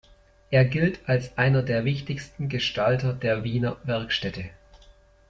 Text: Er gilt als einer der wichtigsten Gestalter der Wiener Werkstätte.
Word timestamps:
Er 0.49 0.65
gilt 0.65 1.07
als 1.07 1.37
einer 1.37 1.61
der 1.61 1.85
wichtigsten 1.85 2.49
Gestalter 2.49 3.13
der 3.13 3.43
Wiener 3.43 3.77
Werkstätte. 3.83 4.49